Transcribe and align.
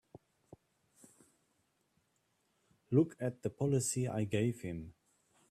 Look 2.89 3.15
at 3.19 3.43
the 3.43 3.51
policy 3.51 4.07
I 4.07 4.23
gave 4.23 4.61
him! 4.61 4.95